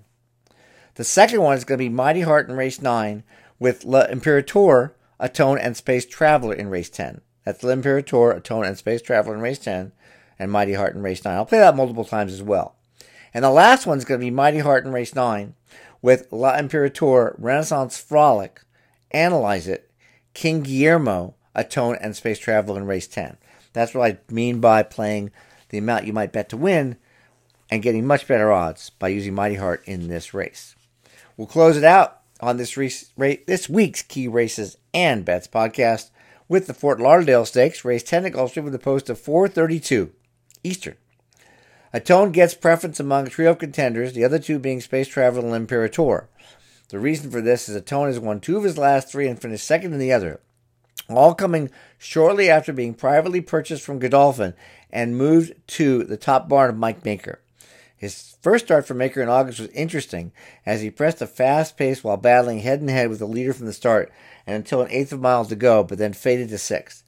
The 0.95 1.03
second 1.03 1.41
one 1.41 1.57
is 1.57 1.65
going 1.65 1.77
to 1.77 1.83
be 1.83 1.89
Mighty 1.89 2.21
Heart 2.21 2.47
in 2.47 2.55
race 2.55 2.81
9 2.81 3.23
with 3.59 3.83
L'Imperatore, 3.83 4.93
tone, 5.33 5.57
and 5.57 5.75
Space 5.75 6.05
Traveler 6.05 6.53
in 6.53 6.69
race 6.69 6.89
10. 6.89 7.19
That's 7.43 7.63
L'Imperatore, 7.63 8.37
a 8.37 8.39
Tone 8.39 8.63
and 8.63 8.77
Space 8.77 9.01
Traveler 9.01 9.35
in 9.35 9.41
race 9.41 9.59
10, 9.59 9.91
and 10.39 10.51
Mighty 10.51 10.75
Heart 10.75 10.95
in 10.95 11.01
race 11.01 11.25
9. 11.25 11.35
I'll 11.35 11.45
play 11.45 11.59
that 11.59 11.75
multiple 11.75 12.05
times 12.05 12.31
as 12.31 12.41
well. 12.41 12.77
And 13.33 13.43
the 13.43 13.49
last 13.49 13.85
one's 13.85 14.05
going 14.05 14.21
to 14.21 14.25
be 14.25 14.31
Mighty 14.31 14.59
Heart 14.59 14.85
in 14.85 14.93
race 14.93 15.13
9 15.13 15.55
with 16.03 16.31
L'Imperatore, 16.31 17.33
Renaissance 17.39 17.97
Frolic, 17.97 18.61
Analyze 19.09 19.67
It, 19.67 19.89
King 20.35 20.61
Guillermo, 20.61 21.33
Atone 21.55 21.97
and 22.01 22.15
Space 22.15 22.37
Travel 22.37 22.77
in 22.77 22.85
race 22.85 23.07
10. 23.07 23.37
That's 23.71 23.95
what 23.95 24.11
I 24.11 24.17
mean 24.31 24.59
by 24.59 24.83
playing 24.83 25.31
the 25.69 25.77
amount 25.79 26.05
you 26.05 26.13
might 26.13 26.33
bet 26.33 26.49
to 26.49 26.57
win 26.57 26.97
and 27.71 27.81
getting 27.81 28.05
much 28.05 28.27
better 28.27 28.51
odds 28.51 28.91
by 28.91 29.07
using 29.07 29.33
Mighty 29.33 29.55
Heart 29.55 29.83
in 29.85 30.09
this 30.09 30.33
race. 30.33 30.75
We'll 31.37 31.47
close 31.47 31.77
it 31.77 31.83
out 31.83 32.19
on 32.39 32.57
this, 32.57 32.75
race, 32.77 33.11
this 33.17 33.69
week's 33.69 34.01
Key 34.03 34.27
Races 34.27 34.77
and 34.93 35.23
Bets 35.23 35.47
podcast 35.47 36.09
with 36.49 36.67
the 36.67 36.73
Fort 36.73 36.99
Lauderdale 36.99 37.45
Stakes, 37.45 37.85
race 37.85 38.03
10 38.03 38.25
at 38.25 38.33
Gulfstream 38.33 38.65
with 38.65 38.75
a 38.75 38.79
post 38.79 39.09
of 39.09 39.19
432 39.19 40.11
Eastern. 40.63 40.97
Atone 41.95 42.31
gets 42.31 42.55
preference 42.55 42.99
among 42.99 43.27
a 43.27 43.29
trio 43.29 43.51
of 43.51 43.59
contenders, 43.59 44.13
the 44.13 44.25
other 44.25 44.39
two 44.39 44.57
being 44.57 44.81
Space 44.81 45.07
Traveler 45.07 45.45
and 45.45 45.55
Imperator. 45.55 46.27
The 46.89 46.97
reason 46.97 47.29
for 47.29 47.39
this 47.39 47.69
is 47.69 47.75
Atone 47.75 48.07
has 48.07 48.19
won 48.19 48.39
two 48.39 48.57
of 48.57 48.63
his 48.63 48.79
last 48.79 49.11
three 49.11 49.27
and 49.27 49.39
finished 49.39 49.67
second 49.67 49.93
in 49.93 49.99
the 49.99 50.11
other, 50.11 50.39
all 51.07 51.35
coming 51.35 51.69
shortly 51.99 52.49
after 52.49 52.73
being 52.73 52.95
privately 52.95 53.41
purchased 53.41 53.83
from 53.83 53.99
Godolphin 53.99 54.55
and 54.89 55.17
moved 55.17 55.53
to 55.67 56.03
the 56.03 56.17
top 56.17 56.49
barn 56.49 56.71
of 56.71 56.77
Mike 56.77 57.05
Maker. 57.05 57.41
His 57.95 58.37
first 58.41 58.65
start 58.65 58.87
for 58.87 58.95
Maker 58.95 59.21
in 59.21 59.29
August 59.29 59.59
was 59.59 59.69
interesting 59.69 60.31
as 60.65 60.81
he 60.81 60.89
pressed 60.89 61.21
a 61.21 61.27
fast 61.27 61.77
pace 61.77 62.03
while 62.03 62.17
battling 62.17 62.59
head 62.59 62.81
and 62.81 62.89
head 62.89 63.09
with 63.09 63.19
the 63.19 63.27
leader 63.27 63.53
from 63.53 63.67
the 63.67 63.71
start 63.71 64.11
and 64.47 64.55
until 64.55 64.81
an 64.81 64.89
eighth 64.89 65.13
of 65.13 65.19
a 65.19 65.21
mile 65.21 65.45
to 65.45 65.55
go, 65.55 65.83
but 65.83 65.99
then 65.99 66.13
faded 66.13 66.49
to 66.49 66.57
sixth. 66.57 67.02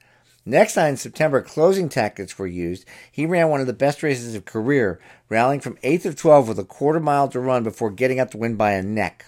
Next 0.47 0.75
time 0.75 0.89
in 0.89 0.97
September, 0.97 1.41
closing 1.41 1.89
tactics 1.89 2.37
were 2.37 2.45
used. 2.45 2.85
He 3.11 3.25
ran 3.25 3.49
one 3.49 3.61
of 3.61 3.67
the 3.67 3.73
best 3.73 4.03
races 4.03 4.35
of 4.35 4.43
his 4.43 4.51
career, 4.51 4.99
rallying 5.27 5.59
from 5.59 5.77
8th 5.77 6.05
of 6.05 6.15
12 6.15 6.47
with 6.47 6.59
a 6.59 6.63
quarter 6.63 6.99
mile 6.99 7.27
to 7.29 7.39
run 7.39 7.63
before 7.63 7.89
getting 7.89 8.19
up 8.19 8.29
to 8.31 8.37
win 8.37 8.55
by 8.55 8.73
a 8.73 8.83
neck. 8.83 9.25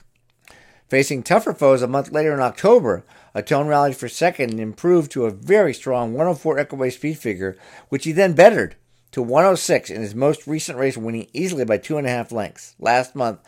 Facing 0.90 1.24
tougher 1.24 1.54
foes 1.54 1.82
a 1.82 1.88
month 1.88 2.12
later 2.12 2.34
in 2.34 2.40
October, 2.40 3.04
Atone 3.34 3.68
rallied 3.68 3.98
for 3.98 4.08
second 4.08 4.52
and 4.52 4.60
improved 4.60 5.12
to 5.12 5.26
a 5.26 5.32
very 5.32 5.74
strong 5.74 6.14
104 6.14 6.58
Equibase 6.58 6.94
speed 6.94 7.18
figure, 7.18 7.58
which 7.90 8.06
he 8.06 8.12
then 8.12 8.34
bettered 8.34 8.76
to 9.12 9.24
106 9.24 9.90
in 9.90 10.02
his 10.02 10.14
most 10.14 10.46
recent 10.46 10.78
race, 10.78 10.98
winning 10.98 11.28
easily 11.34 11.66
by 11.66 11.78
two 11.78 11.98
and 11.98 12.06
a 12.06 12.12
half 12.12 12.32
lengths 12.32 12.76
last 12.80 13.16
month 13.16 13.40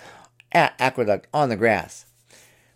at 0.52 0.74
Aqueduct 0.80 1.28
on 1.34 1.50
the 1.50 1.56
grass. 1.56 2.06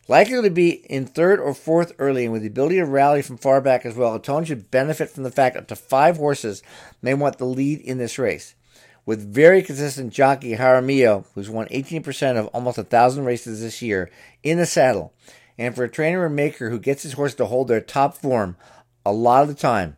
Likely 0.09 0.41
to 0.41 0.49
be 0.49 0.69
in 0.69 1.05
third 1.05 1.39
or 1.39 1.53
fourth 1.53 1.93
early, 1.97 2.25
and 2.25 2.33
with 2.33 2.41
the 2.41 2.49
ability 2.49 2.75
to 2.75 2.85
rally 2.85 3.21
from 3.21 3.37
far 3.37 3.61
back 3.61 3.85
as 3.85 3.95
well, 3.95 4.13
Atone 4.13 4.43
should 4.43 4.69
benefit 4.69 5.09
from 5.09 5.23
the 5.23 5.31
fact 5.31 5.55
up 5.55 5.67
to 5.67 5.77
five 5.77 6.17
horses 6.17 6.61
may 7.01 7.13
want 7.13 7.37
the 7.37 7.45
lead 7.45 7.79
in 7.79 7.99
this 7.99 8.19
race. 8.19 8.53
With 9.05 9.33
very 9.33 9.61
consistent 9.61 10.11
jockey 10.11 10.55
Jaramillo, 10.57 11.25
who's 11.33 11.49
won 11.49 11.67
18% 11.67 12.37
of 12.37 12.47
almost 12.47 12.77
a 12.77 12.83
thousand 12.83 13.23
races 13.23 13.61
this 13.61 13.81
year, 13.81 14.11
in 14.43 14.57
the 14.57 14.65
saddle, 14.65 15.13
and 15.57 15.73
for 15.73 15.85
a 15.85 15.89
trainer 15.89 16.25
and 16.25 16.35
maker 16.35 16.69
who 16.69 16.79
gets 16.79 17.03
his 17.03 17.13
horse 17.13 17.33
to 17.35 17.45
hold 17.45 17.69
their 17.69 17.81
top 17.81 18.17
form 18.17 18.57
a 19.05 19.13
lot 19.13 19.43
of 19.43 19.47
the 19.47 19.55
time, 19.55 19.95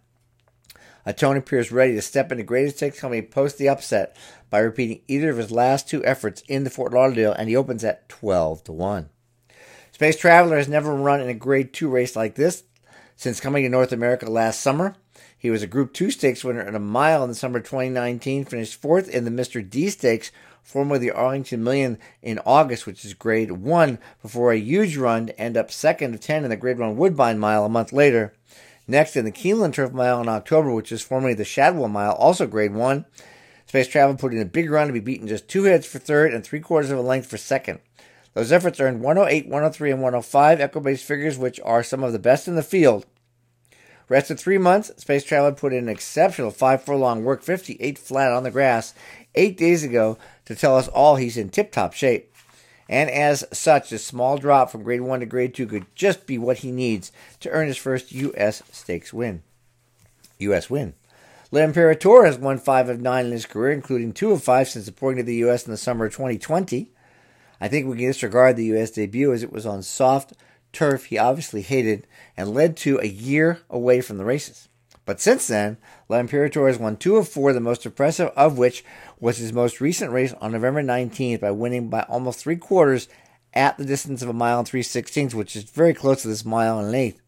Atone 1.07 1.37
appears 1.37 1.71
ready 1.71 1.93
to 1.93 2.01
step 2.01 2.31
into 2.31 2.43
Greatest 2.43 2.77
Stakes 2.77 2.99
Company 2.99 3.21
post 3.23 3.57
the 3.57 3.69
upset 3.69 4.15
by 4.51 4.59
repeating 4.59 5.01
either 5.07 5.29
of 5.29 5.37
his 5.37 5.51
last 5.51 5.87
two 5.87 6.03
efforts 6.05 6.43
in 6.47 6.63
the 6.63 6.69
Fort 6.69 6.93
Lauderdale, 6.93 7.33
and 7.33 7.49
he 7.49 7.55
opens 7.55 7.83
at 7.83 8.07
12 8.09 8.63
to 8.65 8.71
1. 8.71 9.09
Space 9.95 10.17
Traveler 10.17 10.57
has 10.57 10.67
never 10.67 10.93
run 10.93 11.21
in 11.21 11.29
a 11.29 11.33
Grade 11.33 11.71
2 11.71 11.87
race 11.87 12.17
like 12.17 12.35
this 12.35 12.65
since 13.15 13.39
coming 13.39 13.63
to 13.63 13.69
North 13.69 13.93
America 13.93 14.29
last 14.29 14.59
summer. 14.59 14.93
He 15.37 15.49
was 15.49 15.63
a 15.63 15.67
Group 15.67 15.93
2 15.93 16.11
stakes 16.11 16.43
winner 16.43 16.59
at 16.59 16.75
a 16.75 16.79
mile 16.79 17.23
in 17.23 17.29
the 17.29 17.33
summer 17.33 17.61
2019, 17.61 18.43
finished 18.43 18.81
fourth 18.81 19.07
in 19.07 19.23
the 19.23 19.31
Mr. 19.31 19.63
D 19.63 19.89
Stakes, 19.89 20.33
formerly 20.61 20.99
the 20.99 21.11
Arlington 21.11 21.63
Million, 21.63 21.97
in 22.21 22.39
August, 22.39 22.85
which 22.85 23.05
is 23.05 23.13
Grade 23.13 23.53
1, 23.53 23.97
before 24.21 24.51
a 24.51 24.57
huge 24.57 24.97
run 24.97 25.27
to 25.27 25.39
end 25.39 25.55
up 25.55 25.71
second 25.71 26.13
of 26.13 26.19
10 26.19 26.43
in 26.43 26.49
the 26.49 26.57
Grade 26.57 26.77
1 26.77 26.97
Woodbine 26.97 27.39
Mile 27.39 27.63
a 27.63 27.69
month 27.69 27.93
later. 27.93 28.33
Next, 28.89 29.15
in 29.15 29.23
the 29.23 29.31
Keeneland 29.31 29.75
Turf 29.75 29.93
Mile 29.93 30.19
in 30.19 30.27
October, 30.27 30.73
which 30.73 30.91
is 30.91 31.01
formerly 31.01 31.35
the 31.35 31.45
Shadwell 31.45 31.87
Mile, 31.87 32.15
also 32.15 32.47
grade 32.47 32.73
one. 32.73 33.05
Space 33.65 33.87
Travel 33.87 34.17
put 34.17 34.33
in 34.33 34.41
a 34.41 34.45
big 34.45 34.69
run 34.69 34.87
to 34.87 34.93
be 34.93 34.99
beaten 34.99 35.29
just 35.29 35.47
two 35.47 35.63
heads 35.63 35.85
for 35.85 35.99
third 35.99 36.33
and 36.33 36.43
three 36.43 36.59
quarters 36.59 36.91
of 36.91 36.97
a 36.97 37.01
length 37.01 37.27
for 37.27 37.37
second. 37.37 37.79
Those 38.35 38.51
efforts 38.51 38.79
earned 38.79 39.01
108, 39.01 39.47
103, 39.47 39.91
and 39.91 40.01
105 40.01 40.59
Equibase 40.59 41.01
figures, 41.01 41.39
which 41.39 41.59
are 41.61 41.81
some 41.81 42.03
of 42.03 42.13
the 42.13 42.19
best 42.19 42.47
in 42.47 42.55
the 42.55 42.61
field. 42.61 43.07
Rested 44.07 44.39
three 44.39 44.59
months, 44.59 44.91
Space 44.97 45.23
Traveler 45.23 45.53
put 45.53 45.73
in 45.73 45.79
an 45.79 45.89
exceptional 45.89 46.51
five 46.51 46.83
furlong 46.83 47.23
work, 47.23 47.41
58 47.41 47.97
flat 47.97 48.31
on 48.31 48.43
the 48.43 48.51
grass, 48.51 48.93
eight 49.33 49.57
days 49.57 49.83
ago 49.83 50.19
to 50.45 50.53
tell 50.53 50.77
us 50.77 50.87
all 50.87 51.15
he's 51.15 51.37
in 51.37 51.49
tip 51.49 51.71
top 51.71 51.93
shape 51.93 52.31
and 52.87 53.09
as 53.09 53.45
such, 53.51 53.91
a 53.91 53.97
small 53.97 54.37
drop 54.37 54.69
from 54.69 54.83
grade 54.83 55.01
1 55.01 55.21
to 55.21 55.25
grade 55.25 55.53
2 55.53 55.67
could 55.67 55.85
just 55.95 56.27
be 56.27 56.37
what 56.37 56.57
he 56.57 56.71
needs 56.71 57.11
to 57.39 57.49
earn 57.49 57.67
his 57.67 57.77
first 57.77 58.11
U.S. 58.11 58.61
stakes 58.71 59.11
win. 59.11 59.41
U.S. 60.39 60.69
win. 60.69 60.93
L'Imperatore 61.51 62.25
has 62.25 62.37
won 62.37 62.57
5 62.59 62.89
of 62.89 63.01
9 63.01 63.25
in 63.25 63.31
his 63.31 63.45
career, 63.45 63.71
including 63.71 64.13
2 64.13 64.31
of 64.31 64.43
5 64.43 64.69
since 64.69 64.87
reporting 64.87 65.17
to 65.17 65.23
the 65.23 65.35
U.S. 65.37 65.65
in 65.65 65.71
the 65.71 65.77
summer 65.77 66.05
of 66.05 66.13
2020. 66.13 66.91
I 67.59 67.67
think 67.67 67.87
we 67.87 67.97
can 67.97 68.07
disregard 68.07 68.55
the 68.55 68.65
U.S. 68.65 68.91
debut 68.91 69.33
as 69.33 69.43
it 69.43 69.51
was 69.51 69.65
on 69.65 69.83
soft 69.83 70.33
turf 70.73 71.05
he 71.05 71.17
obviously 71.17 71.61
hated 71.61 72.05
and 72.35 72.53
led 72.53 72.75
to 72.77 72.99
a 72.99 73.07
year 73.07 73.61
away 73.69 74.01
from 74.01 74.17
the 74.17 74.25
races. 74.25 74.67
But 75.05 75.21
since 75.21 75.47
then, 75.47 75.77
L'Imperatore 76.09 76.67
has 76.67 76.79
won 76.79 76.97
two 76.97 77.15
of 77.15 77.29
four, 77.29 77.53
the 77.53 77.59
most 77.59 77.85
impressive 77.85 78.31
of 78.35 78.57
which 78.57 78.83
was 79.19 79.37
his 79.37 79.53
most 79.53 79.79
recent 79.79 80.11
race 80.11 80.33
on 80.41 80.51
November 80.51 80.81
19th 80.81 81.39
by 81.39 81.51
winning 81.51 81.89
by 81.89 82.01
almost 82.01 82.39
three 82.39 82.57
quarters 82.57 83.07
at 83.53 83.77
the 83.77 83.85
distance 83.85 84.21
of 84.21 84.29
a 84.29 84.33
mile 84.33 84.59
and 84.59 84.67
three 84.67 84.83
sixteenths, 84.83 85.33
which 85.33 85.55
is 85.55 85.63
very 85.63 85.93
close 85.93 86.23
to 86.23 86.27
this 86.27 86.43
mile 86.43 86.79
and 86.79 86.89
an 86.89 86.95
eighth. 86.95 87.21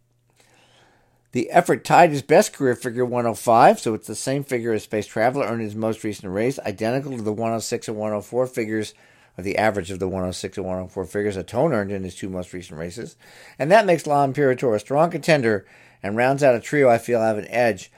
The 1.34 1.52
effort 1.52 1.86
tied 1.86 2.10
his 2.10 2.22
best 2.22 2.52
career 2.52 2.76
figure 2.76 3.06
105, 3.06 3.80
so 3.80 3.94
it's 3.94 4.08
the 4.08 4.16
same 4.16 4.44
figure 4.44 4.74
as 4.74 4.84
Space 4.84 5.06
Traveler 5.06 5.46
earned 5.46 5.62
his 5.62 5.76
most 5.76 6.04
recent 6.04 6.34
race, 6.34 6.58
identical 6.60 7.16
to 7.16 7.22
the 7.22 7.32
106 7.32 7.88
and 7.88 7.98
104 7.98 8.48
figures, 8.48 8.94
or 9.38 9.44
the 9.44 9.58
average 9.58 9.92
of 9.92 10.00
the 10.00 10.08
106 10.08 10.58
and 10.58 10.66
104 10.66 11.06
figures 11.06 11.38
Atone 11.38 11.74
earned 11.74 11.92
in 11.92 12.04
his 12.04 12.16
two 12.16 12.30
most 12.30 12.54
recent 12.54 12.80
races. 12.80 13.16
And 13.60 13.72
that 13.72 13.86
makes 13.86 14.08
L'Imperatore 14.08 14.76
a 14.76 14.80
strong 14.80 15.12
contender 15.12 15.66
and 16.02 16.16
rounds 16.16 16.44
out 16.44 16.56
a 16.56 16.60
trio 16.60 16.90
I 16.90 16.98
feel 16.98 17.22
have 17.22 17.38
an 17.38 17.48
edge 17.50 17.92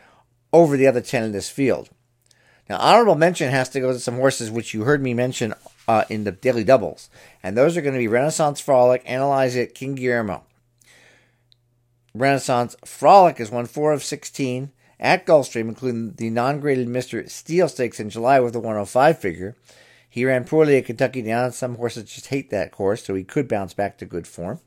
over 0.52 0.76
the 0.76 0.88
other 0.88 1.02
10 1.02 1.24
in 1.24 1.32
this 1.32 1.50
field. 1.50 1.90
Now, 2.70 2.78
honorable 2.78 3.16
mention 3.16 3.50
has 3.50 3.70
to 3.70 3.80
go 3.80 3.92
to 3.92 4.00
some 4.00 4.18
horses 4.18 4.52
which 4.52 4.74
you 4.74 4.84
heard 4.84 5.02
me 5.02 5.14
mention 5.14 5.56
uh, 5.88 6.04
in 6.10 6.24
the 6.24 6.32
daily 6.32 6.64
doubles, 6.64 7.10
and 7.42 7.58
those 7.58 7.76
are 7.76 7.82
going 7.82 7.96
to 7.96 8.00
be 8.00 8.08
Renaissance 8.08 8.60
Frolic, 8.60 9.02
Analyze 9.06 9.56
It, 9.56 9.74
King 9.74 9.96
Guillermo. 9.96 10.44
Renaissance 12.14 12.76
Frolic 12.86 13.40
has 13.40 13.50
won 13.50 13.66
4 13.66 13.94
of 13.94 14.04
16 14.04 14.72
at 15.00 15.26
Gulfstream, 15.26 15.68
including 15.70 16.14
the 16.14 16.30
non 16.30 16.60
graded 16.60 16.88
Mr. 16.88 17.28
Steel 17.30 17.68
Stakes 17.70 18.00
in 18.00 18.10
July 18.10 18.40
with 18.40 18.56
a 18.56 18.60
105 18.60 19.18
figure. 19.18 19.56
He 20.10 20.26
ran 20.26 20.46
poorly 20.46 20.78
at 20.78 20.86
Kentucky 20.86 21.22
Downs. 21.22 21.56
Some 21.56 21.76
horses 21.76 22.06
just 22.06 22.28
hate 22.28 22.50
that 22.50 22.72
course, 22.72 23.04
so 23.04 23.14
he 23.14 23.24
could 23.24 23.48
bounce 23.48 23.74
back 23.74 23.98
to 24.00 24.06
good 24.06 24.28
form. 24.28 24.60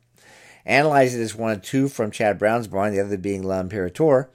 Analyze 0.65 1.15
as 1.15 1.35
one 1.35 1.51
of 1.51 1.63
two 1.63 1.89
from 1.89 2.13
Chad 2.13 2.39
Brown's 2.39 2.69
barn, 2.69 2.93
the 2.93 3.01
other 3.01 3.17
being 3.17 3.47
L'Imperatore. 3.47 4.29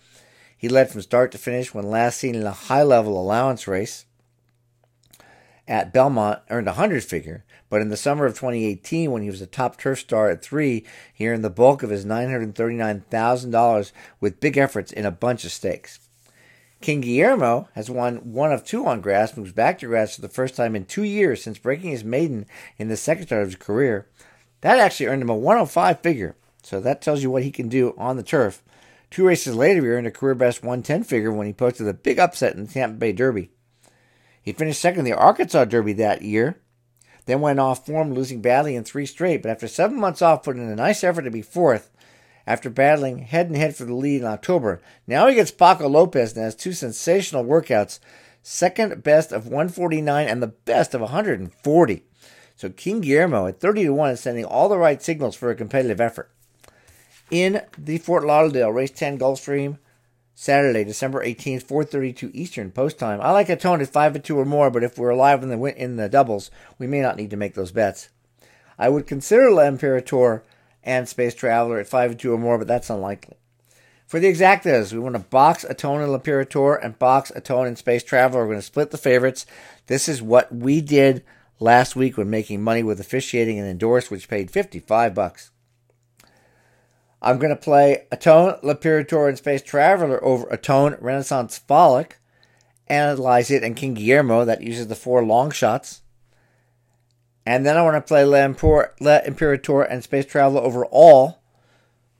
He 0.58 0.68
led 0.68 0.90
from 0.90 1.02
start 1.02 1.32
to 1.32 1.38
finish 1.38 1.74
when 1.74 1.90
last 1.90 2.20
seen 2.20 2.36
in 2.36 2.44
a 2.44 2.52
high 2.52 2.84
level 2.84 3.20
allowance 3.20 3.68
race 3.68 4.06
at 5.68 5.94
Belmont, 5.94 6.40
earned 6.50 6.68
a 6.68 6.72
100 6.72 7.04
figure. 7.04 7.44
But 7.70 7.82
in 7.82 7.90
the 7.90 7.98
summer 7.98 8.26
of 8.26 8.34
2018, 8.34 9.12
when 9.12 9.22
he 9.24 9.30
was 9.30 9.42
a 9.42 9.48
top 9.48 9.78
turf 9.78 10.00
star 10.00 10.30
at 10.30 10.42
three, 10.42 10.86
he 11.14 11.28
earned 11.28 11.44
the 11.44 11.50
bulk 11.50 11.84
of 11.84 11.90
his 11.90 12.06
$939,000 12.06 13.92
with 14.22 14.40
big 14.40 14.58
efforts 14.58 14.94
in 14.94 15.06
a 15.06 15.12
bunch 15.12 15.44
of 15.44 15.52
stakes. 15.52 16.07
King 16.80 17.02
Guillermo 17.02 17.70
has 17.74 17.90
won 17.90 18.18
one 18.34 18.52
of 18.52 18.64
two 18.64 18.86
on 18.86 19.02
grass, 19.02 19.36
moves 19.36 19.52
back 19.52 19.80
to 19.80 19.88
grass 19.88 20.16
for 20.16 20.22
the 20.22 20.30
first 20.30 20.56
time 20.56 20.76
in 20.76 20.86
two 20.86 21.04
years 21.04 21.44
since 21.44 21.58
breaking 21.58 21.90
his 21.90 22.04
maiden 22.04 22.46
in 22.78 22.88
the 22.88 22.98
second 22.98 23.26
start 23.26 23.42
of 23.42 23.48
his 23.50 23.56
career. 23.56 24.08
That 24.62 24.80
actually 24.80 25.08
earned 25.08 25.24
him 25.24 25.30
a 25.30 25.36
105 25.36 26.02
figure, 26.02 26.36
so 26.62 26.80
that 26.80 27.02
tells 27.02 27.24
you 27.24 27.32
what 27.32 27.44
he 27.44 27.52
can 27.52 27.68
do 27.68 27.96
on 27.98 28.16
the 28.16 28.24
turf. 28.24 28.64
Two 29.10 29.26
races 29.26 29.56
later, 29.56 29.82
he 29.82 29.88
earned 29.88 30.08
a 30.08 30.12
career 30.12 30.36
best 30.36 30.62
110 30.64 31.04
figure 31.04 31.32
when 31.32 31.48
he 31.48 31.54
posted 31.54 31.88
a 31.88 31.94
big 31.94 32.20
upset 32.20 32.56
in 32.56 32.66
the 32.66 32.72
Tampa 32.72 32.98
Bay 32.98 33.12
Derby. 33.12 33.50
He 34.42 34.54
finished 34.54 34.80
second 34.80 35.00
in 35.00 35.06
the 35.06 35.14
Arkansas 35.14 35.66
Derby 35.66 35.94
that 35.94 36.22
year, 36.22 36.60
then 37.26 37.42
went 37.42 37.60
off 37.60 37.86
form, 37.86 38.14
losing 38.14 38.42
badly 38.42 38.76
in 38.76 38.84
three 38.84 39.06
straight, 39.06 39.42
but 39.42 39.52
after 39.52 39.68
seven 39.68 40.00
months 40.00 40.22
off, 40.22 40.44
put 40.44 40.56
in 40.56 40.70
a 40.70 40.76
nice 40.76 41.04
effort 41.04 41.24
to 41.24 41.32
be 41.32 41.42
fourth 41.42 41.90
after 42.48 42.70
battling 42.70 43.20
head 43.20 43.48
and 43.48 43.58
head 43.58 43.76
for 43.76 43.84
the 43.86 43.94
lead 43.94 44.22
in 44.22 44.28
October. 44.28 44.82
Now 45.06 45.28
he 45.28 45.36
gets 45.36 45.52
Paco 45.52 45.88
Lopez 45.88 46.34
and 46.34 46.44
has 46.44 46.56
two 46.56 46.74
sensational 46.74 47.44
workouts, 47.44 48.00
second 48.42 49.04
best 49.04 49.32
of 49.32 49.46
149 49.46 50.28
and 50.28 50.42
the 50.42 50.48
best 50.48 50.96
of 50.96 51.02
140. 51.02 52.04
So 52.56 52.70
King 52.70 53.02
Guillermo 53.02 53.46
at 53.46 53.60
30 53.60 53.84
to 53.84 53.94
1 53.94 54.12
is 54.12 54.22
sending 54.22 54.46
all 54.46 54.70
the 54.70 54.80
right 54.80 55.04
signals 55.04 55.36
for 55.36 55.52
a 55.52 55.56
competitive 55.56 56.02
effort 56.02 56.32
in 57.30 57.62
the 57.78 57.98
Fort 57.98 58.26
Lauderdale 58.26 58.72
Race 58.72 58.92
10 58.92 59.20
Gulfstream 59.20 59.78
Saturday, 60.40 60.84
December 60.84 61.26
18th, 61.26 61.64
4:32 61.64 62.30
Eastern 62.32 62.72
post 62.72 63.00
time. 63.00 63.20
I 63.22 63.32
like 63.32 63.50
Atone 63.50 63.82
at 63.82 63.90
5 63.90 64.14
to 64.14 64.20
2 64.20 64.40
or 64.40 64.46
more, 64.46 64.70
but 64.70 64.84
if 64.84 64.98
we're 64.98 65.10
alive 65.10 65.42
in 65.42 65.50
the 65.50 65.62
in 65.76 65.96
the 65.96 66.08
doubles, 66.08 66.52
we 66.78 66.86
may 66.86 67.02
not 67.02 67.18
need 67.18 67.32
to 67.32 67.38
make 67.38 67.56
those 67.56 67.72
bets. 67.72 68.10
I 68.78 68.90
would 68.90 69.08
consider 69.08 69.52
L'Imperatore 69.52 70.44
and 70.88 71.08
Space 71.08 71.36
Traveler 71.36 71.80
at 71.80 71.88
5 71.88 72.12
to 72.12 72.18
2 72.18 72.34
or 72.34 72.38
more, 72.38 72.58
but 72.58 72.68
that's 72.68 72.90
unlikely. 72.90 73.36
For 74.08 74.22
the 74.22 74.32
exactas, 74.32 74.94
we 74.94 75.00
want 75.00 75.16
to 75.16 75.20
box 75.20 75.66
Atone 75.66 76.02
and 76.02 76.14
L'Imperatore 76.14 76.80
and 76.82 76.98
box 76.98 77.30
Atone 77.36 77.68
and 77.68 77.78
Space 77.78 78.06
Traveler. 78.06 78.44
We're 78.44 78.54
going 78.54 78.60
to 78.60 78.66
split 78.66 78.92
the 78.92 78.98
favorites. 78.98 79.46
This 79.88 80.08
is 80.08 80.22
what 80.22 80.50
we 80.56 80.80
did 80.80 81.26
last 81.60 81.98
week 81.98 82.18
when 82.18 82.30
making 82.30 82.64
money 82.64 82.84
with 82.84 83.02
officiating 83.02 83.60
and 83.60 83.68
endorsed, 83.68 84.10
which 84.10 84.30
paid 84.30 84.50
55 84.50 85.14
bucks. 85.14 85.52
I'm 87.22 87.38
going 87.38 87.50
to 87.50 87.62
play 87.62 88.08
Atone, 88.10 88.58
L'Imperatore, 88.64 89.28
and 89.28 89.38
Space 89.38 89.62
Traveler 89.62 90.24
over 90.24 90.48
Atone, 90.48 90.96
Renaissance 91.02 91.58
Frolic, 91.58 92.18
Analyze 92.88 93.52
It, 93.52 93.64
and 93.64 93.76
King 93.76 93.96
Guillermo. 93.96 94.46
That 94.46 94.62
uses 94.62 94.88
the 94.88 94.96
four 94.96 95.26
long 95.26 95.52
shots. 95.52 96.02
And 97.48 97.66
then 97.66 97.78
I 97.78 97.82
want 97.82 97.96
to 97.96 98.02
play 98.02 98.26
L'Imperatore 98.26 99.88
and 99.90 100.04
Space 100.04 100.26
Traveler 100.26 100.60
over 100.60 100.86
all. 100.88 101.42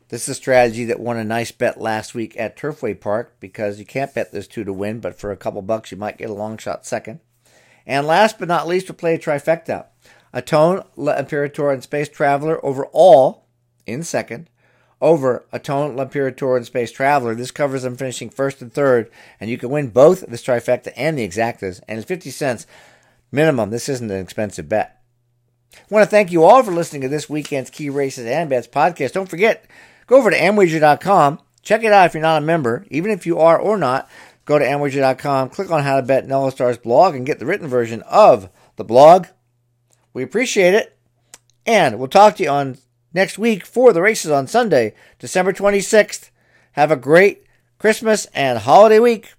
This 0.08 0.24
is 0.24 0.30
a 0.30 0.36
strategy 0.36 0.86
that 0.86 1.02
won 1.02 1.18
a 1.18 1.26
nice 1.26 1.52
bet 1.52 1.82
last 1.82 2.16
week 2.16 2.40
at 2.40 2.56
Turfway 2.56 2.98
Park 2.98 3.36
because 3.42 3.78
you 3.78 3.86
can't 3.86 4.14
bet 4.14 4.32
those 4.32 4.48
two 4.48 4.64
to 4.64 4.72
win, 4.72 5.02
but 5.02 5.20
for 5.20 5.30
a 5.30 5.36
couple 5.36 5.62
bucks 5.62 5.92
you 5.92 5.98
might 5.98 6.18
get 6.18 6.30
a 6.30 6.34
long 6.34 6.58
shot 6.58 6.86
second. 6.86 7.20
And 7.86 8.08
last 8.08 8.40
but 8.40 8.48
not 8.48 8.70
least, 8.70 8.88
we'll 8.88 8.96
play 8.96 9.16
a 9.16 9.20
trifecta. 9.20 9.88
Atone, 10.34 10.86
L'Imperatore, 10.96 11.74
and 11.74 11.84
Space 11.84 12.08
Traveler 12.08 12.66
over 12.66 12.86
all 12.94 13.50
in 13.86 14.04
second 14.04 14.50
over 15.02 15.46
Atone, 15.52 15.98
L'Imperatore, 15.98 16.56
and 16.56 16.66
Space 16.66 16.94
Traveler. 16.94 17.36
This 17.36 17.52
covers 17.52 17.84
them 17.84 17.98
finishing 17.98 18.30
first 18.30 18.62
and 18.62 18.72
third, 18.72 19.12
and 19.42 19.50
you 19.50 19.58
can 19.58 19.72
win 19.72 19.90
both 19.90 20.22
this 20.22 20.46
trifecta 20.46 20.94
and 20.96 21.18
the 21.18 21.28
exactas, 21.28 21.82
and 21.86 22.00
it's 22.00 22.08
50 22.08 22.30
cents 22.30 22.66
minimum. 23.30 23.72
This 23.72 23.90
isn't 23.90 24.10
an 24.10 24.22
expensive 24.22 24.70
bet. 24.70 24.97
I 25.74 25.80
want 25.90 26.04
to 26.04 26.10
thank 26.10 26.32
you 26.32 26.44
all 26.44 26.64
for 26.64 26.72
listening 26.72 27.02
to 27.04 27.10
this 27.10 27.30
weekend's 27.30 27.70
Key 27.70 27.90
Races 27.90 28.26
and 28.26 28.50
Bets 28.50 28.68
podcast. 28.68 29.14
Don't 29.14 29.30
forget, 29.30 29.66
go 30.06 30.18
over 30.18 30.30
to 30.30 30.38
Amwager.com. 30.38 31.40
Check 31.62 31.84
it 31.84 31.92
out 31.92 32.06
if 32.06 32.14
you're 32.14 32.22
not 32.22 32.42
a 32.42 32.46
member. 32.46 32.86
Even 32.90 33.12
if 33.12 33.26
you 33.26 33.40
are 33.40 33.58
or 33.58 33.78
not, 33.78 34.10
go 34.46 34.58
to 34.58 34.66
Amwager.com, 34.66 35.50
click 35.50 35.70
on 35.70 35.84
How 35.84 35.98
to 35.98 36.02
Bet 36.02 36.30
Ellis 36.30 36.54
Starr's 36.54 36.78
blog, 36.78 37.16
and 37.16 37.26
get 37.26 37.40
the 37.40 37.46
written 37.46 37.68
version 37.68 38.02
of 38.04 38.50
the 38.78 38.84
blog. 38.84 39.28
We 40.14 40.24
appreciate 40.24 40.74
it. 40.74 40.98
And 41.66 42.00
we'll 42.00 42.08
talk 42.08 42.38
to 42.38 42.44
you 42.44 42.50
on 42.50 42.78
next 43.14 43.38
week 43.38 43.66
for 43.66 43.92
the 43.92 44.02
races 44.02 44.32
on 44.32 44.48
Sunday, 44.48 44.94
December 45.20 45.52
26th. 45.52 46.30
Have 46.74 46.92
a 46.92 46.96
great 46.96 47.44
Christmas 47.78 48.26
and 48.34 48.60
holiday 48.60 49.00
week. 49.00 49.34